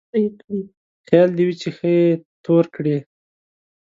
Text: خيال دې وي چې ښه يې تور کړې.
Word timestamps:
خيال 1.07 1.29
دې 1.37 1.43
وي 1.47 1.55
چې 1.61 1.69
ښه 1.77 1.87
يې 1.97 2.07
تور 2.45 2.65
کړې. 2.75 2.97